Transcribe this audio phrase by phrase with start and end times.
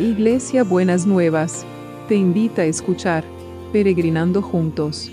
[0.00, 1.66] Iglesia Buenas Nuevas,
[2.08, 3.22] te invita a escuchar
[3.70, 5.10] Peregrinando Juntos.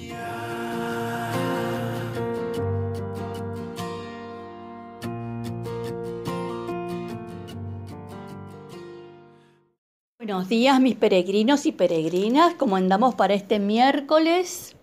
[10.20, 14.77] Buenos días mis peregrinos y peregrinas, ¿cómo andamos para este miércoles?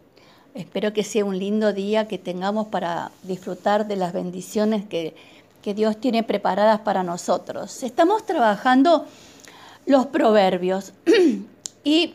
[0.54, 5.16] Espero que sea un lindo día que tengamos para disfrutar de las bendiciones que,
[5.62, 7.82] que Dios tiene preparadas para nosotros.
[7.82, 9.06] Estamos trabajando
[9.86, 10.92] los proverbios
[11.84, 12.14] y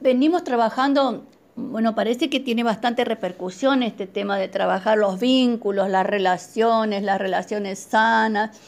[0.00, 1.24] venimos trabajando,
[1.56, 7.18] bueno, parece que tiene bastante repercusión este tema de trabajar los vínculos, las relaciones, las
[7.18, 8.58] relaciones sanas,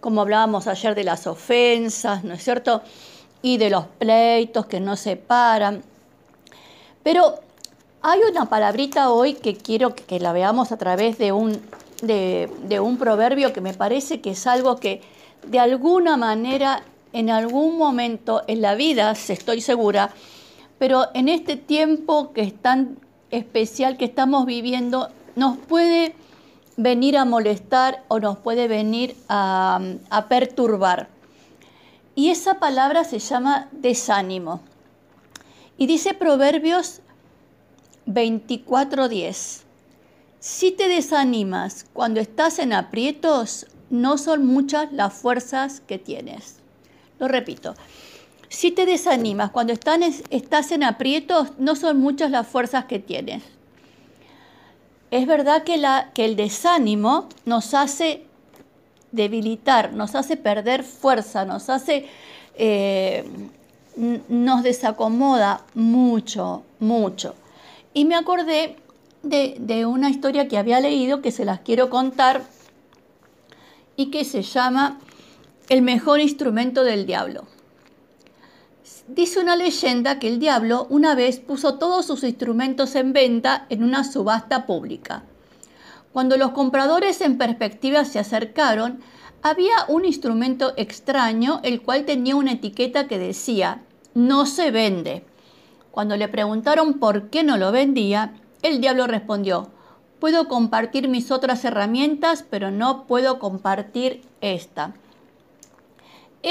[0.00, 2.82] como hablábamos ayer de las ofensas, ¿no es cierto?
[3.42, 5.82] Y de los pleitos que no se paran.
[7.02, 7.40] Pero
[8.02, 11.60] hay una palabrita hoy que quiero que la veamos a través de un,
[12.02, 15.02] de, un proverbio que me parece que es algo que
[15.46, 20.10] de alguna manera, en algún momento en la vida, estoy segura,
[20.78, 22.98] pero en este tiempo que es tan
[23.30, 26.14] especial que estamos viviendo, nos puede
[26.76, 29.80] venir a molestar o nos puede venir a,
[30.28, 31.08] perturbar.
[32.14, 34.60] Y esa palabra se llama desánimo.
[35.76, 37.00] Y dice Proverbios
[38.06, 39.62] 24:10.
[40.38, 46.59] Si te desanimas cuando estás en aprietos, no son muchas las fuerzas que tienes.
[47.20, 47.74] Lo repito.
[48.48, 53.44] Si te desanimas cuando estás en aprietos, no son muchas las fuerzas que tienes.
[55.12, 58.24] Es verdad que, la, que el desánimo nos hace
[59.12, 62.06] debilitar, nos hace perder fuerza, nos hace,
[62.56, 63.24] eh,
[63.96, 67.34] nos desacomoda mucho, mucho.
[67.92, 68.76] Y me acordé
[69.22, 72.42] de, una historia que había leído que se las quiero contar
[73.96, 74.98] y que se llama
[75.70, 77.44] El mejor instrumento del diablo.
[79.06, 83.84] Dice una leyenda que el diablo una vez puso todos sus instrumentos en venta en
[83.84, 85.22] una subasta pública.
[86.12, 88.98] Cuando los compradores en perspectiva se acercaron,
[89.42, 93.80] había un instrumento extraño el cual tenía una etiqueta que decía,
[94.12, 95.24] no se vende.
[95.92, 99.70] Cuando le preguntaron por qué no lo vendía, el diablo respondió,
[100.18, 104.94] puedo compartir mis otras herramientas, pero no puedo compartir esta.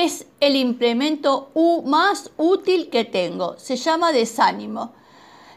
[0.01, 1.51] Es el implemento
[1.83, 3.59] más útil que tengo.
[3.59, 4.93] Se llama desánimo,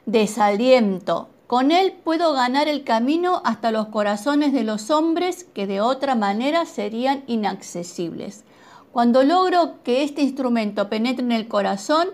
[0.04, 1.28] desaliento.
[1.46, 6.16] Con él puedo ganar el camino hasta los corazones de los hombres que de otra
[6.16, 8.42] manera serían inaccesibles.
[8.90, 12.08] Cuando logro que este instrumento penetre en el corazón,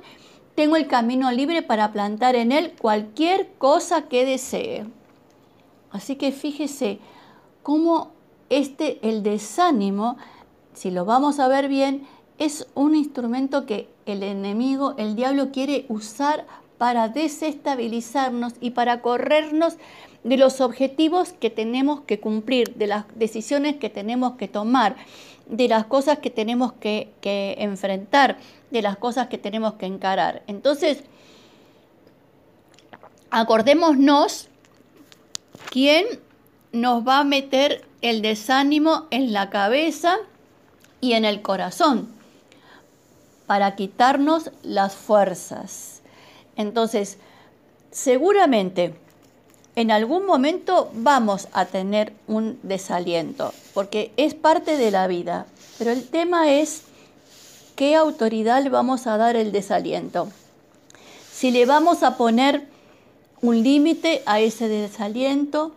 [0.54, 4.84] tengo el camino libre para plantar en él cualquier cosa que desee.
[5.90, 6.98] Así que fíjese
[7.62, 8.10] cómo
[8.50, 10.18] este, el desánimo,
[10.74, 12.06] si lo vamos a ver bien,
[12.38, 16.46] es un instrumento que el enemigo, el diablo quiere usar
[16.78, 19.76] para desestabilizarnos y para corrernos
[20.22, 24.96] de los objetivos que tenemos que cumplir, de las decisiones que tenemos que tomar,
[25.46, 28.38] de las cosas que tenemos que, que enfrentar
[28.70, 30.42] de las cosas que tenemos que encarar.
[30.46, 31.02] Entonces,
[33.30, 34.48] acordémonos
[35.70, 36.04] quién
[36.72, 40.16] nos va a meter el desánimo en la cabeza
[41.00, 42.17] y en el corazón
[43.48, 46.02] para quitarnos las fuerzas.
[46.54, 47.16] Entonces,
[47.90, 48.94] seguramente
[49.74, 55.46] en algún momento vamos a tener un desaliento, porque es parte de la vida,
[55.78, 56.82] pero el tema es
[57.74, 60.28] qué autoridad le vamos a dar el desaliento.
[61.32, 62.66] Si le vamos a poner
[63.40, 65.74] un límite a ese desaliento,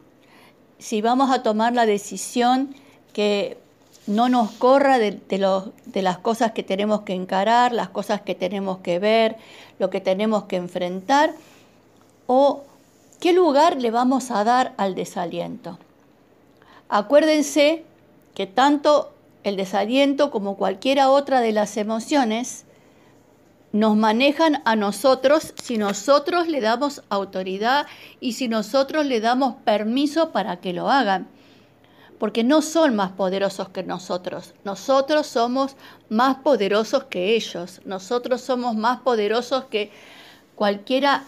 [0.78, 2.76] si vamos a tomar la decisión
[3.14, 3.58] que
[4.08, 5.20] no nos corra de,
[5.94, 9.38] las cosas que tenemos que encarar, las cosas que tenemos que ver,
[9.80, 11.34] lo que tenemos que enfrentar,
[12.28, 12.64] o
[13.20, 15.78] qué lugar le vamos a dar al desaliento.
[16.90, 17.84] Acuérdense
[18.34, 19.14] que tanto
[19.44, 22.66] el desaliento, como cualquiera otra de las emociones,
[23.72, 27.88] nos manejan a nosotros si nosotros le damos autoridad
[28.20, 31.28] y si nosotros le damos permiso para que lo hagan.
[32.22, 34.54] Porque no son más poderosos que nosotros.
[34.64, 35.76] Nosotros somos
[36.08, 37.82] más poderosos que ellos.
[37.84, 39.90] Nosotros somos más poderosos que
[40.54, 41.24] cualquiera,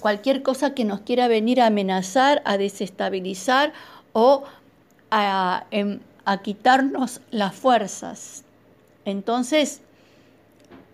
[0.00, 3.74] cualquier cosa que nos quiera venir a amenazar, a desestabilizar
[4.14, 4.44] o
[5.10, 8.44] a, em, a quitarnos las fuerzas.
[9.04, 9.82] Entonces,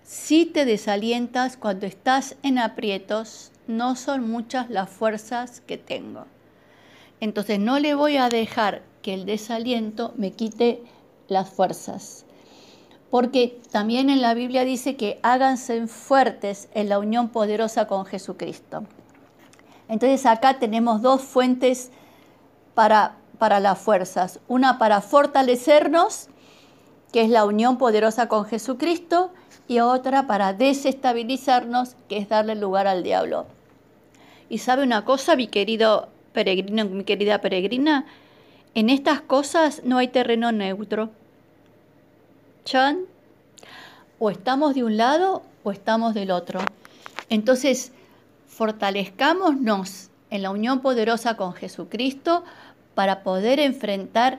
[0.03, 6.27] si te desalientas cuando estás en aprietos, no son muchas las fuerzas que tengo.
[7.21, 10.83] Entonces no le voy a dejar que el desaliento me quite
[11.29, 12.27] las fuerzas.
[13.09, 18.85] Porque también en la Biblia dice que háganse fuertes en la unión poderosa con Jesucristo.
[19.89, 21.91] Entonces acá tenemos dos fuentes
[22.75, 24.41] para, para las fuerzas.
[24.47, 26.29] Una para fortalecernos,
[27.11, 29.31] que es la unión poderosa con Jesucristo,
[29.69, 33.47] y otra para desestabilizarnos, que es darle lugar al diablo.
[34.51, 38.05] Y sabe una cosa, mi querido peregrino, mi querida peregrina,
[38.79, 41.11] en estas cosas no hay terreno neutro.
[42.65, 43.01] Chan,
[44.21, 46.61] o estamos de un lado o estamos del otro.
[47.29, 47.91] Entonces,
[48.47, 52.45] fortalezcámonos en la unión poderosa con Jesucristo
[52.95, 54.39] para poder enfrentar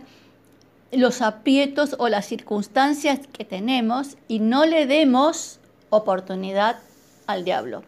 [0.94, 5.60] los aprietos o las circunstancias que tenemos y no le demos
[5.90, 6.80] oportunidad
[7.28, 7.84] al diablo.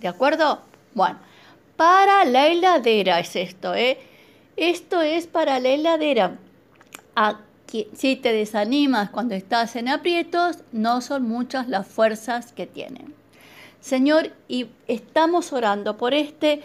[0.00, 0.60] ¿De acuerdo?
[0.92, 1.16] Bueno,
[1.78, 3.98] para la heladera es esto, ¿eh?
[4.56, 6.38] Esto es para la heladera.
[7.92, 13.14] si te desanimas cuando estás en aprietos, no son muchas las fuerzas que tienen.
[13.80, 16.62] Señor, y estamos orando por este,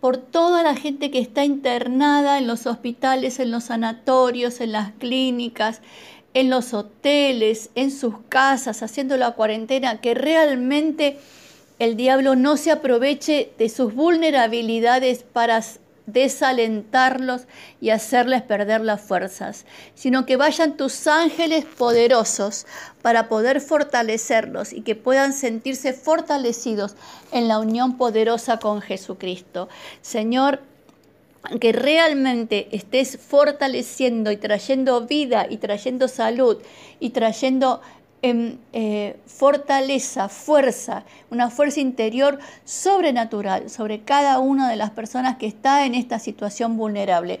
[0.00, 4.90] por toda la gente que está internada en los hospitales, en los sanatorios, en las
[4.92, 5.80] clínicas,
[6.34, 11.18] en los hoteles, en sus casas, haciendo la cuarentena, que realmente
[11.78, 15.62] el diablo no se aproveche de sus vulnerabilidades para
[16.08, 17.42] desalentarlos
[17.80, 22.66] y hacerles perder las fuerzas, sino que vayan tus ángeles poderosos
[23.02, 26.96] para poder fortalecerlos y que puedan sentirse fortalecidos
[27.30, 29.68] en la unión poderosa con Jesucristo.
[30.00, 30.60] Señor,
[31.60, 36.58] que realmente estés fortaleciendo y trayendo vida y trayendo salud
[37.00, 37.80] y trayendo
[38.22, 45.46] en eh, fortaleza, fuerza, una fuerza interior sobrenatural sobre cada una de las personas que
[45.46, 47.40] está en esta situación vulnerable.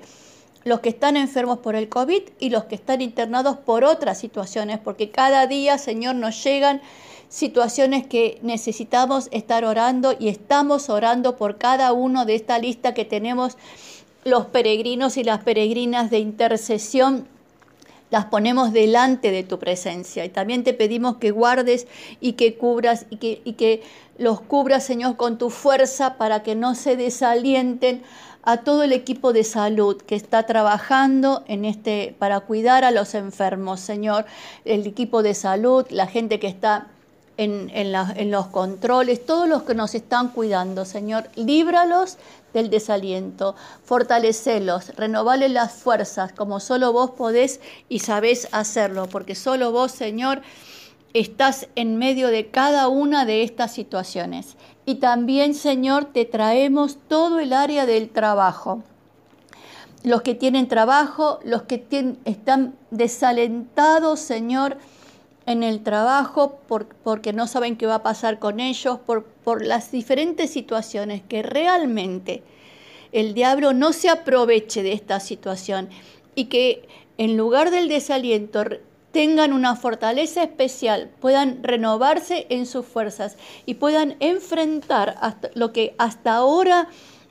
[0.64, 4.78] Los que están enfermos por el COVID y los que están internados por otras situaciones,
[4.78, 6.80] porque cada día, Señor, nos llegan
[7.28, 13.04] situaciones que necesitamos estar orando y estamos orando por cada uno de esta lista que
[13.04, 13.56] tenemos
[14.24, 17.28] los peregrinos y las peregrinas de intercesión
[18.10, 20.24] las ponemos delante de tu presencia.
[20.24, 21.86] Y también te pedimos que guardes
[22.20, 23.82] y que cubras y que, y que
[24.16, 28.02] los cubras, Señor, con tu fuerza para que no se desalienten
[28.42, 33.14] a todo el equipo de salud que está trabajando en este para cuidar a los
[33.14, 34.24] enfermos, Señor,
[34.64, 36.86] el equipo de salud, la gente que está
[37.38, 42.18] en, en, los controles, todos los que nos están cuidando, Señor, líbralos
[42.52, 43.54] del desaliento,
[43.84, 50.42] fortalecelos, renovale las fuerzas como solo vos podés y sabés hacerlo, porque solo vos, Señor,
[51.14, 54.56] estás en medio de cada una de estas situaciones.
[54.84, 58.82] Y también, Señor, te traemos todo el área del trabajo.
[60.02, 61.86] Los que tienen trabajo, los que
[62.24, 64.78] están desalentados, Señor,
[65.48, 66.60] en el trabajo
[67.02, 71.42] porque no saben qué va a pasar con ellos, por, por las diferentes situaciones que
[71.42, 72.42] realmente
[73.12, 75.88] el diablo no se aproveche de esta situación
[76.34, 76.86] y que
[77.16, 78.62] en lugar del desaliento
[79.10, 85.16] tengan una fortaleza especial, puedan renovarse en sus fuerzas y puedan enfrentar
[85.54, 86.88] lo que hasta ahora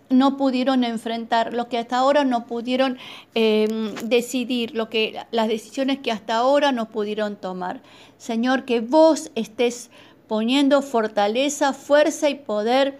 [0.09, 2.97] no pudieron enfrentar, lo que hasta ahora no pudieron
[3.35, 7.81] em, decidir, lo que, las decisiones que hasta ahora no pudieron tomar.
[8.17, 9.89] Señor, que vos estés
[10.27, 12.99] poniendo fortaleza, fuerza y poder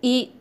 [0.00, 0.32] y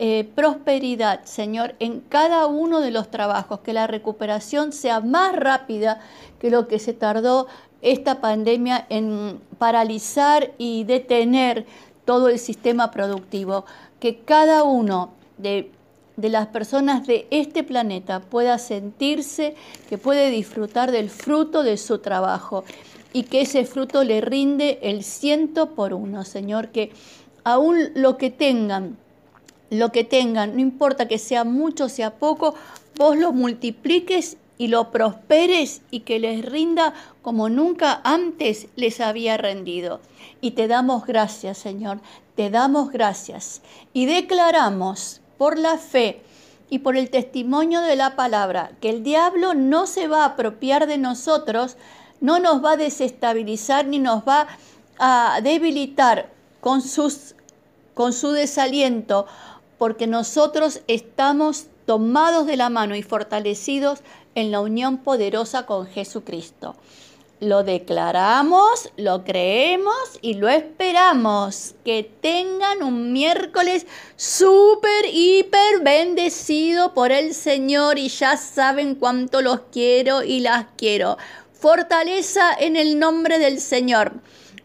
[0.00, 6.00] eh, prosperidad, Señor, en cada uno de los trabajos, que la recuperación sea más rápida
[6.40, 7.46] que lo que se tardó
[7.80, 11.66] esta pandemia en paralizar y detener
[12.08, 13.66] todo el sistema productivo
[14.00, 15.70] que cada uno de,
[16.16, 19.54] las personas de este planeta pueda sentirse
[19.90, 22.64] que puede disfrutar del fruto de su trabajo
[23.12, 26.92] y que ese fruto le rinde el ciento por uno, Señor, que
[27.44, 28.96] aún lo que tengan,
[29.68, 32.54] lo que tengan, no importa que sea mucho o sea poco,
[32.96, 39.36] vos lo multipliques y lo prosperes y que les rinda como nunca antes les había
[39.36, 40.00] rendido.
[40.40, 42.00] Y te damos gracias, Señor,
[42.34, 43.62] te damos gracias
[43.92, 46.22] y declaramos por la fe
[46.70, 50.86] y por el testimonio de la palabra que el diablo no se va a apropiar
[50.86, 51.76] de nosotros,
[52.20, 54.48] no nos va a desestabilizar ni nos va
[54.98, 57.34] a debilitar con, sus,
[57.94, 59.26] con su desaliento,
[59.78, 64.00] porque nosotros estamos tomados de la mano y fortalecidos
[64.34, 66.76] en la unión poderosa con Jesucristo.
[67.40, 71.76] Lo declaramos, lo creemos y lo esperamos.
[71.86, 79.60] Que tengan un miércoles súper, hiper bendecido por el Señor y ya saben cuánto los
[79.72, 81.16] quiero y las quiero.
[81.54, 84.12] fortaleza en el nombre del Señor.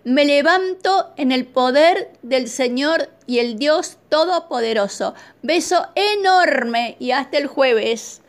[0.06, 5.14] Me levanto en el poder del Señor y el Dios Todopoderoso.
[5.44, 8.23] Beso enorme y hasta el jueves.